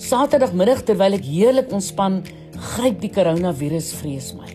Saterdagmiddag 0.00 0.86
terwyl 0.88 1.12
ek 1.18 1.26
heerlik 1.28 1.72
ontspan, 1.76 2.22
gryp 2.72 3.02
die 3.02 3.10
koronavirus 3.12 3.90
vrees 3.98 4.30
my. 4.32 4.48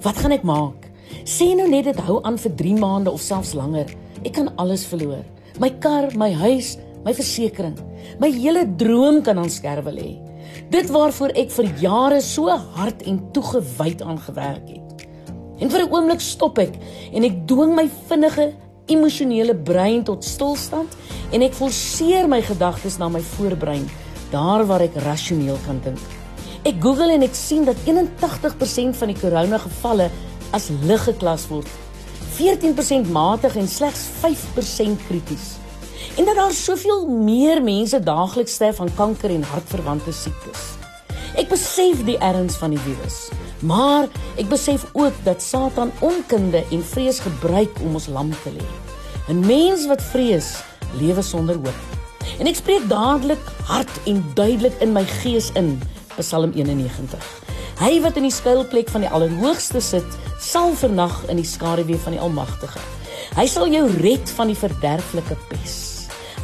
Wat 0.00 0.16
gaan 0.22 0.32
ek 0.32 0.46
maak? 0.48 0.86
Sê 1.28 1.50
nou 1.58 1.66
net 1.68 1.84
dit 1.90 1.98
hou 2.06 2.16
aan 2.24 2.38
vir 2.40 2.54
3 2.56 2.78
maande 2.80 3.12
of 3.12 3.20
selfs 3.20 3.52
langer. 3.58 3.90
Ek 4.24 4.38
kan 4.38 4.48
alles 4.62 4.86
verloor. 4.88 5.20
My 5.60 5.68
kar, 5.84 6.08
my 6.16 6.30
huis, 6.40 6.78
my 7.04 7.12
versekerings. 7.12 7.82
My 8.22 8.30
hele 8.32 8.64
droom 8.80 9.20
kan 9.26 9.36
aan 9.42 9.52
skerwe 9.52 9.92
lê. 9.92 10.08
Dit 10.72 10.88
waarvoor 10.94 11.36
ek 11.36 11.52
vir 11.58 11.68
jare 11.82 12.22
so 12.24 12.48
hard 12.48 13.04
en 13.04 13.20
toegewyd 13.36 14.00
aan 14.00 14.22
gewerk 14.24 14.64
het. 14.70 15.06
En 15.60 15.68
vir 15.68 15.84
'n 15.84 15.92
oomblik 15.92 16.24
stop 16.24 16.58
ek 16.58 16.72
en 17.12 17.24
ek 17.24 17.44
dwing 17.46 17.74
my 17.76 17.88
vinnige 18.08 18.54
emosionele 18.88 19.54
brein 19.54 20.04
tot 20.04 20.24
stilstand 20.24 20.88
en 21.32 21.42
ek 21.42 21.52
forceer 21.52 22.28
my 22.28 22.40
gedagtes 22.40 22.98
na 22.98 23.08
my 23.08 23.20
voorbrein, 23.20 23.88
daar 24.30 24.66
waar 24.66 24.80
ek 24.80 24.96
rasioneel 25.04 25.58
kan 25.66 25.80
dink. 25.84 26.00
Ek 26.66 26.80
Google 26.82 27.12
en 27.14 27.22
ek 27.22 27.34
sien 27.34 27.64
dat 27.64 27.76
81% 27.86 28.96
van 28.98 29.12
die 29.12 29.20
koronagevalle 29.20 30.10
as 30.56 30.70
lig 30.82 31.04
geklas 31.06 31.46
word. 31.50 31.68
14% 32.36 33.08
matig 33.12 33.56
en 33.56 33.68
slegs 33.68 34.02
5% 34.22 35.06
krities 35.08 35.54
en 36.16 36.24
dat 36.24 36.36
daar 36.36 36.52
soveel 36.52 37.06
meer 37.08 37.62
mense 37.62 38.00
daagliks 38.00 38.54
sterf 38.56 38.80
aan 38.80 38.92
kanker 38.96 39.32
en 39.32 39.44
hartverwante 39.44 40.12
siektes. 40.12 40.72
Ek 41.36 41.50
besef 41.52 42.00
die 42.08 42.16
erns 42.24 42.56
van 42.60 42.72
die 42.72 42.80
virus, 42.80 43.26
maar 43.60 44.08
ek 44.40 44.48
besef 44.48 44.86
ook 44.96 45.16
dat 45.26 45.44
Satan 45.44 45.92
onkunde 46.00 46.64
en 46.72 46.86
vrees 46.94 47.20
gebruik 47.24 47.82
om 47.84 47.98
ons 48.00 48.08
lam 48.08 48.32
te 48.44 48.54
lê. 48.56 48.68
'n 49.28 49.44
Mens 49.44 49.86
wat 49.86 50.02
vrees, 50.02 50.62
lewe 50.96 51.22
sonder 51.22 51.56
hoop. 51.56 51.95
En 52.36 52.48
ek 52.50 52.58
spreek 52.58 52.84
dadelik 52.90 53.40
hard 53.64 53.92
en 54.04 54.20
duidelik 54.36 54.76
in 54.84 54.92
my 54.92 55.04
gees 55.22 55.48
in 55.56 55.78
Psalm 56.18 56.52
91. 56.52 57.24
Hy 57.80 57.92
wat 58.04 58.18
in 58.20 58.26
die 58.28 58.32
skuilplek 58.34 58.90
van 58.92 59.06
die 59.06 59.12
Allerhoogste 59.12 59.80
sit, 59.80 60.18
sal 60.40 60.74
vernag 60.76 61.16
in 61.32 61.40
die 61.40 61.48
skaduwee 61.48 62.00
van 62.04 62.16
die 62.16 62.20
Almagtige. 62.20 62.82
Hy 63.36 63.46
sal 63.48 63.72
jou 63.72 63.84
red 64.02 64.32
van 64.36 64.52
die 64.52 64.58
verderflike 64.58 65.36
pes. 65.48 65.78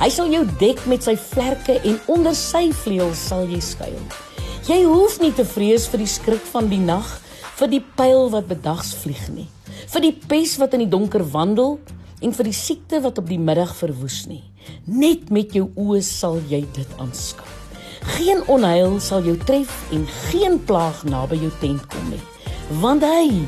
Hy 0.00 0.08
sal 0.12 0.32
jou 0.32 0.42
dek 0.60 0.80
met 0.88 1.04
sy 1.04 1.14
vlerke 1.20 1.76
en 1.84 2.00
onder 2.12 2.36
sy 2.36 2.70
vleuels 2.82 3.20
sal 3.28 3.44
jy 3.48 3.60
skuil. 3.64 4.00
Jy 4.68 4.82
hoef 4.88 5.18
nie 5.20 5.32
te 5.36 5.44
vrees 5.44 5.86
vir 5.92 6.02
die 6.02 6.10
skrik 6.10 6.44
van 6.54 6.72
die 6.72 6.80
nag, 6.80 7.08
vir 7.60 7.68
die 7.68 7.84
pyl 7.98 8.30
wat 8.32 8.48
bedags 8.48 8.94
vlieg 9.02 9.22
nie, 9.34 9.48
vir 9.92 10.08
die 10.08 10.14
pes 10.16 10.56
wat 10.60 10.72
in 10.76 10.86
die 10.86 10.92
donker 10.92 11.24
wandel 11.34 11.76
en 12.22 12.34
vir 12.36 12.48
die 12.48 12.56
siekte 12.56 13.00
wat 13.04 13.18
op 13.18 13.28
die 13.28 13.40
middag 13.40 13.74
verwoes 13.76 14.24
nie. 14.30 14.42
Net 14.86 15.30
met 15.34 15.54
jou 15.56 15.68
oë 15.78 16.00
sal 16.06 16.38
jy 16.50 16.62
dit 16.76 16.96
aanskou. 17.02 17.46
Geen 18.16 18.42
onheil 18.50 18.98
sal 19.02 19.22
jou 19.26 19.36
tref 19.46 19.70
en 19.94 20.06
geen 20.30 20.58
plaag 20.66 21.04
naby 21.06 21.38
jou 21.42 21.50
tent 21.60 21.84
kom 21.90 22.08
nie, 22.10 22.22
want 22.82 23.04
hy 23.06 23.44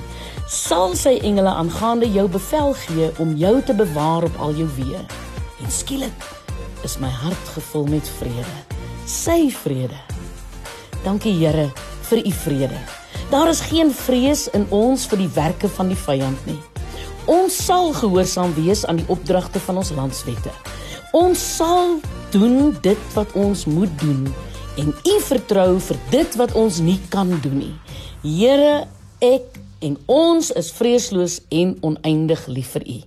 sal 0.51 0.95
sy 0.99 1.17
engele 1.27 1.51
aangaande 1.51 2.07
jou 2.15 2.29
bevel 2.31 2.75
gee 2.85 3.11
om 3.23 3.35
jou 3.41 3.57
te 3.67 3.75
bewaar 3.75 4.27
op 4.29 4.39
al 4.39 4.55
jou 4.59 4.69
weë. 4.77 5.03
En 5.65 5.73
skielik 5.73 6.29
is 6.85 6.99
my 7.03 7.09
hart 7.09 7.55
gevul 7.57 7.89
met 7.91 8.11
vrede. 8.21 8.59
Sy 9.11 9.49
vrede. 9.51 9.99
Dankie 11.05 11.35
Here 11.41 11.71
vir 12.11 12.21
u 12.27 12.33
vrede. 12.45 12.79
Daar 13.31 13.49
is 13.49 13.61
geen 13.61 13.91
vrees 13.91 14.47
in 14.53 14.67
ons 14.71 15.07
vir 15.11 15.25
die 15.25 15.33
werke 15.35 15.69
van 15.69 15.91
die 15.91 15.99
vyand 15.99 16.47
nie. 16.47 16.61
Ons 17.31 17.57
sal 17.57 17.95
gehoorsaam 17.97 18.53
wees 18.55 18.83
aan 18.85 18.99
die 19.01 19.07
opdragte 19.09 19.61
van 19.65 19.79
ons 19.81 19.95
landswette. 19.97 20.51
Ons 21.17 21.41
sal 21.57 22.01
doen 22.35 22.75
dit 22.85 23.01
wat 23.15 23.33
ons 23.33 23.65
moet 23.65 23.93
doen 24.03 24.27
en 24.77 24.91
u 24.93 25.15
vertrou 25.23 25.79
vir 25.81 26.01
dit 26.11 26.37
wat 26.37 26.53
ons 26.59 26.81
nie 26.85 26.99
kan 27.09 27.31
doen 27.41 27.59
nie. 27.63 27.73
Here, 28.27 28.85
ek 29.25 29.57
en 29.85 29.97
ons 30.11 30.51
is 30.53 30.73
vreesloos 30.75 31.41
en 31.49 31.77
oneindig 31.81 32.47
lief 32.51 32.75
vir 32.77 32.89
u. 32.89 32.99